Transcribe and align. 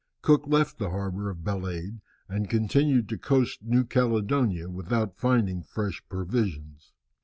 Cook 0.23 0.47
left 0.47 0.79
the 0.79 0.89
harbour 0.89 1.29
of 1.29 1.43
Balade, 1.43 2.01
and 2.27 2.49
continued 2.49 3.07
to 3.09 3.19
coast 3.19 3.61
New 3.61 3.83
Caledonia, 3.83 4.67
without 4.67 5.19
finding 5.19 5.61
fresh 5.61 6.01
provisions. 6.09 6.91